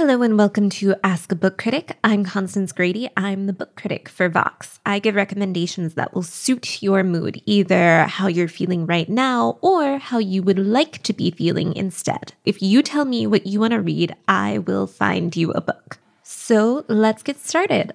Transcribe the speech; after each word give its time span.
Hello 0.00 0.22
and 0.22 0.38
welcome 0.38 0.70
to 0.70 0.94
Ask 1.04 1.30
a 1.30 1.34
Book 1.34 1.58
Critic. 1.58 1.98
I'm 2.02 2.24
Constance 2.24 2.72
Grady. 2.72 3.10
I'm 3.18 3.44
the 3.44 3.52
book 3.52 3.76
critic 3.76 4.08
for 4.08 4.30
Vox. 4.30 4.80
I 4.86 4.98
give 4.98 5.14
recommendations 5.14 5.92
that 5.92 6.14
will 6.14 6.22
suit 6.22 6.82
your 6.82 7.04
mood, 7.04 7.42
either 7.44 8.04
how 8.04 8.26
you're 8.26 8.48
feeling 8.48 8.86
right 8.86 9.10
now 9.10 9.58
or 9.60 9.98
how 9.98 10.16
you 10.16 10.42
would 10.42 10.58
like 10.58 11.02
to 11.02 11.12
be 11.12 11.30
feeling 11.30 11.76
instead. 11.76 12.32
If 12.46 12.62
you 12.62 12.82
tell 12.82 13.04
me 13.04 13.26
what 13.26 13.46
you 13.46 13.60
want 13.60 13.74
to 13.74 13.82
read, 13.82 14.16
I 14.26 14.56
will 14.60 14.86
find 14.86 15.36
you 15.36 15.50
a 15.52 15.60
book. 15.60 15.98
So 16.22 16.86
let's 16.88 17.22
get 17.22 17.38
started. 17.38 17.92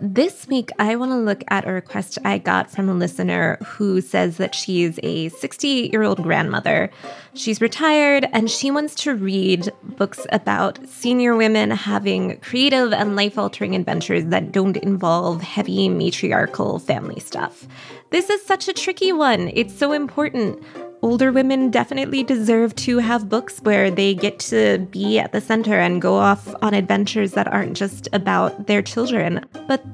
This 0.00 0.46
week, 0.46 0.70
I 0.78 0.94
want 0.94 1.10
to 1.10 1.16
look 1.16 1.42
at 1.48 1.66
a 1.66 1.72
request 1.72 2.18
I 2.24 2.38
got 2.38 2.70
from 2.70 2.88
a 2.88 2.94
listener 2.94 3.56
who 3.64 4.00
says 4.00 4.36
that 4.36 4.54
she's 4.54 5.00
a 5.02 5.28
68 5.30 5.90
year 5.90 6.04
old 6.04 6.22
grandmother. 6.22 6.90
She's 7.34 7.60
retired 7.60 8.24
and 8.32 8.48
she 8.48 8.70
wants 8.70 8.94
to 8.96 9.16
read 9.16 9.72
books 9.82 10.24
about 10.30 10.78
senior 10.88 11.34
women 11.34 11.72
having 11.72 12.38
creative 12.38 12.92
and 12.92 13.16
life 13.16 13.36
altering 13.36 13.74
adventures 13.74 14.26
that 14.26 14.52
don't 14.52 14.76
involve 14.76 15.42
heavy 15.42 15.88
matriarchal 15.88 16.78
family 16.78 17.18
stuff. 17.18 17.66
This 18.10 18.30
is 18.30 18.40
such 18.46 18.68
a 18.68 18.72
tricky 18.72 19.12
one. 19.12 19.50
It's 19.52 19.76
so 19.76 19.90
important 19.90 20.62
older 21.02 21.32
women 21.32 21.70
definitely 21.70 22.22
deserve 22.22 22.74
to 22.76 22.98
have 22.98 23.28
books 23.28 23.60
where 23.60 23.90
they 23.90 24.14
get 24.14 24.38
to 24.38 24.78
be 24.90 25.18
at 25.18 25.32
the 25.32 25.40
center 25.40 25.78
and 25.78 26.02
go 26.02 26.16
off 26.16 26.54
on 26.62 26.74
adventures 26.74 27.32
that 27.32 27.48
aren't 27.48 27.76
just 27.76 28.08
about 28.12 28.66
their 28.66 28.82
children. 28.82 29.44
But 29.66 29.84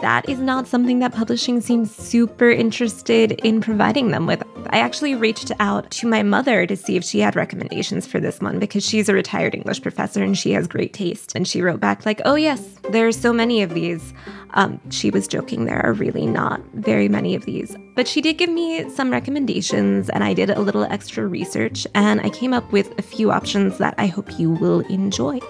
that 0.00 0.28
is 0.28 0.38
not 0.38 0.66
something 0.66 0.98
that 0.98 1.14
publishing 1.14 1.60
seems 1.60 1.94
super 1.94 2.50
interested 2.50 3.32
in 3.32 3.60
providing 3.62 4.10
them 4.10 4.26
with. 4.26 4.42
I 4.68 4.78
actually 4.78 5.14
reached 5.14 5.52
out 5.58 5.90
to 5.92 6.06
my 6.06 6.22
mother 6.22 6.66
to 6.66 6.76
see 6.76 6.96
if 6.96 7.04
she 7.04 7.20
had 7.20 7.34
recommendations 7.34 8.06
for 8.06 8.20
this 8.20 8.40
one 8.40 8.58
because 8.58 8.84
she's 8.84 9.08
a 9.08 9.14
retired 9.14 9.54
English 9.54 9.80
professor 9.80 10.22
and 10.22 10.36
she 10.36 10.52
has 10.52 10.66
great 10.66 10.92
taste. 10.92 11.34
And 11.34 11.48
she 11.48 11.62
wrote 11.62 11.80
back, 11.80 12.04
like, 12.04 12.20
oh, 12.24 12.34
yes, 12.34 12.62
there 12.90 13.06
are 13.06 13.12
so 13.12 13.32
many 13.32 13.62
of 13.62 13.72
these. 13.72 14.12
Um, 14.50 14.80
she 14.90 15.10
was 15.10 15.28
joking, 15.28 15.64
there 15.64 15.84
are 15.84 15.92
really 15.92 16.26
not 16.26 16.60
very 16.74 17.08
many 17.08 17.34
of 17.34 17.44
these. 17.44 17.76
But 17.94 18.08
she 18.08 18.20
did 18.20 18.38
give 18.38 18.50
me 18.50 18.88
some 18.90 19.10
recommendations 19.10 20.08
and 20.08 20.24
I 20.24 20.34
did 20.34 20.50
a 20.50 20.60
little 20.60 20.84
extra 20.84 21.26
research 21.26 21.86
and 21.94 22.20
I 22.20 22.30
came 22.30 22.54
up 22.54 22.70
with 22.72 22.98
a 22.98 23.02
few 23.02 23.30
options 23.30 23.78
that 23.78 23.94
I 23.98 24.06
hope 24.06 24.38
you 24.38 24.50
will 24.50 24.80
enjoy. 24.80 25.40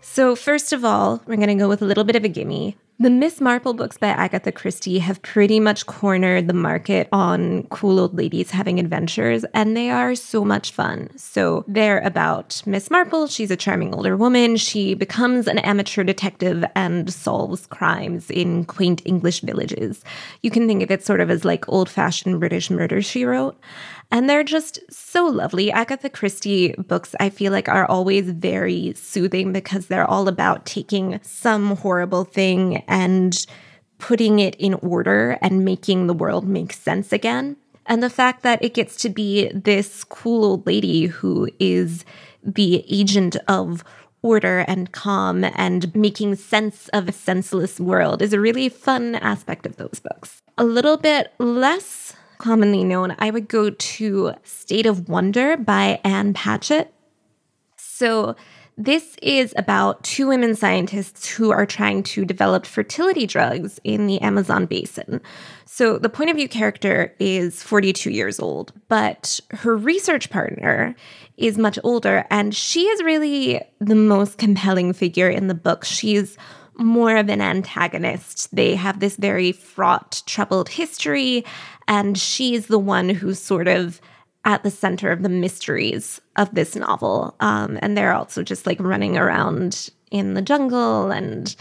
So, 0.00 0.36
first 0.36 0.72
of 0.72 0.84
all, 0.84 1.22
we're 1.26 1.36
going 1.36 1.48
to 1.48 1.54
go 1.54 1.68
with 1.68 1.80
a 1.80 1.86
little 1.86 2.04
bit 2.04 2.16
of 2.16 2.24
a 2.24 2.28
gimme. 2.28 2.76
The 3.02 3.10
Miss 3.10 3.40
Marple 3.40 3.74
books 3.74 3.98
by 3.98 4.10
Agatha 4.10 4.52
Christie 4.52 5.00
have 5.00 5.20
pretty 5.22 5.58
much 5.58 5.86
cornered 5.86 6.46
the 6.46 6.54
market 6.54 7.08
on 7.10 7.64
cool 7.64 7.98
old 7.98 8.14
ladies 8.16 8.52
having 8.52 8.78
adventures, 8.78 9.44
and 9.54 9.76
they 9.76 9.90
are 9.90 10.14
so 10.14 10.44
much 10.44 10.70
fun. 10.70 11.10
So, 11.16 11.64
they're 11.66 11.98
about 11.98 12.62
Miss 12.64 12.92
Marple. 12.92 13.26
She's 13.26 13.50
a 13.50 13.56
charming 13.56 13.92
older 13.92 14.16
woman. 14.16 14.56
She 14.56 14.94
becomes 14.94 15.48
an 15.48 15.58
amateur 15.58 16.04
detective 16.04 16.64
and 16.76 17.12
solves 17.12 17.66
crimes 17.66 18.30
in 18.30 18.66
quaint 18.66 19.02
English 19.04 19.40
villages. 19.40 20.04
You 20.42 20.52
can 20.52 20.68
think 20.68 20.84
of 20.84 20.92
it 20.92 21.04
sort 21.04 21.20
of 21.20 21.28
as 21.28 21.44
like 21.44 21.68
old 21.68 21.90
fashioned 21.90 22.38
British 22.38 22.70
murder, 22.70 23.02
she 23.02 23.24
wrote. 23.24 23.58
And 24.12 24.28
they're 24.28 24.44
just 24.44 24.78
so 24.92 25.24
lovely. 25.24 25.72
Agatha 25.72 26.10
Christie 26.10 26.74
books, 26.76 27.14
I 27.18 27.30
feel 27.30 27.50
like, 27.50 27.66
are 27.70 27.86
always 27.86 28.30
very 28.30 28.92
soothing 28.94 29.54
because 29.54 29.86
they're 29.86 30.08
all 30.08 30.28
about 30.28 30.66
taking 30.66 31.18
some 31.22 31.76
horrible 31.76 32.24
thing 32.24 32.84
and 32.92 33.46
putting 33.98 34.38
it 34.38 34.54
in 34.56 34.74
order 34.74 35.38
and 35.40 35.64
making 35.64 36.06
the 36.06 36.14
world 36.14 36.46
make 36.46 36.72
sense 36.72 37.12
again. 37.12 37.56
And 37.86 38.02
the 38.02 38.10
fact 38.10 38.42
that 38.42 38.62
it 38.62 38.74
gets 38.74 38.96
to 38.96 39.08
be 39.08 39.50
this 39.54 40.04
cool 40.04 40.44
old 40.44 40.66
lady 40.66 41.06
who 41.06 41.48
is 41.58 42.04
the 42.44 42.84
agent 42.88 43.36
of 43.48 43.82
order 44.22 44.60
and 44.68 44.92
calm 44.92 45.44
and 45.44 45.94
making 45.94 46.36
sense 46.36 46.88
of 46.88 47.08
a 47.08 47.12
senseless 47.12 47.80
world 47.80 48.22
is 48.22 48.32
a 48.32 48.40
really 48.40 48.68
fun 48.68 49.16
aspect 49.16 49.66
of 49.66 49.76
those 49.76 50.00
books. 50.00 50.42
A 50.58 50.64
little 50.64 50.96
bit 50.96 51.32
less 51.38 52.14
commonly 52.38 52.84
known, 52.84 53.14
I 53.18 53.30
would 53.30 53.48
go 53.48 53.70
to 53.70 54.34
State 54.42 54.86
of 54.86 55.08
Wonder 55.08 55.56
by 55.56 56.00
Ann 56.04 56.34
Patchett. 56.34 56.92
So, 57.76 58.34
this 58.78 59.16
is 59.22 59.52
about 59.56 60.02
two 60.02 60.28
women 60.28 60.54
scientists 60.54 61.28
who 61.28 61.50
are 61.50 61.66
trying 61.66 62.02
to 62.04 62.24
develop 62.24 62.64
fertility 62.64 63.26
drugs 63.26 63.78
in 63.84 64.06
the 64.06 64.20
Amazon 64.20 64.66
basin. 64.66 65.20
So, 65.66 65.98
the 65.98 66.08
point 66.08 66.30
of 66.30 66.36
view 66.36 66.48
character 66.48 67.14
is 67.18 67.62
42 67.62 68.10
years 68.10 68.40
old, 68.40 68.72
but 68.88 69.40
her 69.50 69.76
research 69.76 70.30
partner 70.30 70.94
is 71.36 71.58
much 71.58 71.78
older, 71.84 72.26
and 72.30 72.54
she 72.54 72.82
is 72.88 73.02
really 73.02 73.60
the 73.78 73.94
most 73.94 74.38
compelling 74.38 74.92
figure 74.92 75.28
in 75.28 75.48
the 75.48 75.54
book. 75.54 75.84
She's 75.84 76.36
more 76.76 77.16
of 77.16 77.28
an 77.28 77.40
antagonist. 77.40 78.54
They 78.54 78.74
have 78.74 79.00
this 79.00 79.16
very 79.16 79.52
fraught, 79.52 80.22
troubled 80.26 80.68
history, 80.68 81.44
and 81.88 82.16
she's 82.16 82.66
the 82.66 82.78
one 82.78 83.08
who's 83.08 83.38
sort 83.38 83.68
of 83.68 84.00
at 84.44 84.62
the 84.62 84.70
center 84.70 85.10
of 85.10 85.22
the 85.22 85.28
mysteries 85.28 86.20
of 86.36 86.54
this 86.54 86.74
novel. 86.74 87.34
Um, 87.40 87.78
and 87.80 87.96
they're 87.96 88.14
also 88.14 88.42
just 88.42 88.66
like 88.66 88.80
running 88.80 89.16
around 89.16 89.90
in 90.10 90.34
the 90.34 90.42
jungle 90.42 91.10
and 91.10 91.54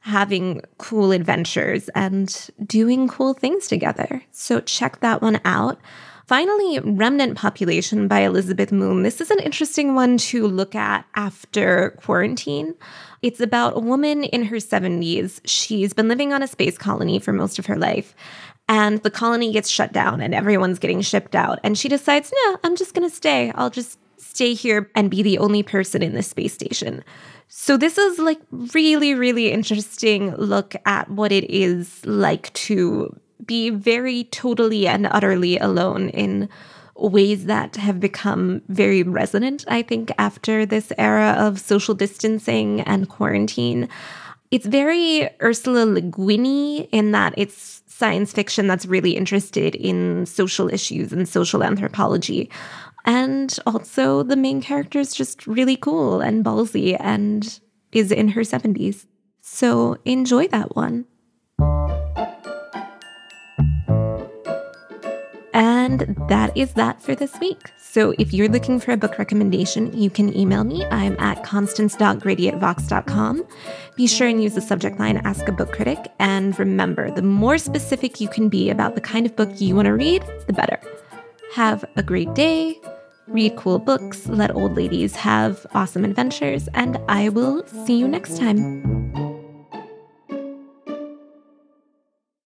having 0.00 0.60
cool 0.78 1.12
adventures 1.12 1.88
and 1.94 2.50
doing 2.66 3.08
cool 3.08 3.32
things 3.32 3.68
together. 3.68 4.22
So 4.32 4.60
check 4.60 5.00
that 5.00 5.22
one 5.22 5.40
out. 5.44 5.80
Finally, 6.26 6.78
Remnant 6.80 7.36
Population 7.36 8.08
by 8.08 8.20
Elizabeth 8.20 8.72
Moon. 8.72 9.02
This 9.02 9.20
is 9.20 9.30
an 9.30 9.40
interesting 9.40 9.94
one 9.94 10.16
to 10.16 10.46
look 10.46 10.74
at 10.74 11.04
after 11.14 11.90
quarantine. 12.02 12.74
It's 13.20 13.40
about 13.40 13.76
a 13.76 13.80
woman 13.80 14.24
in 14.24 14.44
her 14.44 14.56
70s. 14.56 15.40
She's 15.44 15.92
been 15.92 16.08
living 16.08 16.32
on 16.32 16.42
a 16.42 16.46
space 16.46 16.78
colony 16.78 17.18
for 17.18 17.32
most 17.32 17.58
of 17.58 17.66
her 17.66 17.76
life. 17.76 18.14
And 18.68 19.02
the 19.02 19.10
colony 19.10 19.52
gets 19.52 19.68
shut 19.68 19.92
down 19.92 20.20
and 20.20 20.34
everyone's 20.34 20.78
getting 20.78 21.02
shipped 21.02 21.34
out. 21.34 21.60
And 21.62 21.76
she 21.76 21.88
decides, 21.88 22.32
no, 22.32 22.58
I'm 22.64 22.76
just 22.76 22.94
going 22.94 23.08
to 23.08 23.14
stay. 23.14 23.52
I'll 23.54 23.70
just 23.70 23.98
stay 24.16 24.54
here 24.54 24.90
and 24.94 25.10
be 25.10 25.22
the 25.22 25.38
only 25.38 25.62
person 25.62 26.02
in 26.02 26.14
this 26.14 26.28
space 26.28 26.54
station. 26.54 27.04
So 27.48 27.76
this 27.76 27.98
is 27.98 28.18
like 28.18 28.40
really 28.50 29.14
really 29.14 29.52
interesting 29.52 30.34
look 30.34 30.74
at 30.86 31.08
what 31.08 31.30
it 31.30 31.48
is 31.48 32.04
like 32.04 32.52
to 32.54 33.14
be 33.44 33.70
very 33.70 34.24
totally 34.24 34.88
and 34.88 35.06
utterly 35.06 35.58
alone 35.58 36.08
in 36.08 36.48
ways 36.96 37.46
that 37.46 37.76
have 37.76 38.00
become 38.00 38.62
very 38.68 39.02
resonant, 39.02 39.64
I 39.68 39.82
think, 39.82 40.12
after 40.18 40.64
this 40.64 40.92
era 40.96 41.36
of 41.38 41.60
social 41.60 41.94
distancing 41.94 42.80
and 42.82 43.08
quarantine. 43.08 43.88
It's 44.54 44.66
very 44.66 45.28
Ursula 45.42 45.84
Le 45.84 46.00
Guin 46.00 46.86
in 46.92 47.10
that 47.10 47.34
it's 47.36 47.82
science 47.88 48.32
fiction 48.32 48.68
that's 48.68 48.86
really 48.86 49.16
interested 49.16 49.74
in 49.74 50.26
social 50.26 50.72
issues 50.72 51.12
and 51.12 51.28
social 51.28 51.64
anthropology. 51.64 52.48
And 53.04 53.58
also, 53.66 54.22
the 54.22 54.36
main 54.36 54.62
character 54.62 55.00
is 55.00 55.12
just 55.12 55.48
really 55.48 55.76
cool 55.76 56.20
and 56.20 56.44
ballsy 56.44 56.96
and 57.00 57.58
is 57.90 58.12
in 58.12 58.28
her 58.28 58.42
70s. 58.42 59.06
So 59.40 59.96
enjoy 60.04 60.46
that 60.46 60.76
one. 60.76 61.06
And 65.54 66.16
that 66.28 66.54
is 66.56 66.72
that 66.72 67.00
for 67.00 67.14
this 67.14 67.38
week. 67.40 67.70
So 67.78 68.12
if 68.18 68.34
you're 68.34 68.48
looking 68.48 68.80
for 68.80 68.90
a 68.90 68.96
book 68.96 69.18
recommendation, 69.18 69.96
you 69.96 70.10
can 70.10 70.36
email 70.36 70.64
me. 70.64 70.84
I'm 70.86 71.16
at 71.20 71.44
constance.grady 71.44 72.48
at 72.48 72.58
vox.com. 72.58 73.46
Be 73.94 74.08
sure 74.08 74.26
and 74.26 74.42
use 74.42 74.54
the 74.54 74.60
subject 74.60 74.98
line 74.98 75.18
Ask 75.18 75.46
a 75.46 75.52
Book 75.52 75.72
Critic. 75.72 76.12
And 76.18 76.58
remember, 76.58 77.10
the 77.10 77.22
more 77.22 77.56
specific 77.56 78.20
you 78.20 78.28
can 78.28 78.48
be 78.48 78.68
about 78.68 78.96
the 78.96 79.00
kind 79.00 79.26
of 79.26 79.36
book 79.36 79.60
you 79.60 79.76
want 79.76 79.86
to 79.86 79.92
read, 79.92 80.24
the 80.48 80.52
better. 80.52 80.80
Have 81.54 81.84
a 81.96 82.02
great 82.02 82.34
day. 82.34 82.80
Read 83.28 83.56
cool 83.56 83.78
books, 83.78 84.26
let 84.26 84.54
old 84.54 84.76
ladies 84.76 85.16
have 85.16 85.66
awesome 85.72 86.04
adventures, 86.04 86.68
and 86.74 86.98
I 87.08 87.30
will 87.30 87.66
see 87.66 87.96
you 87.96 88.06
next 88.06 88.36
time. 88.36 88.93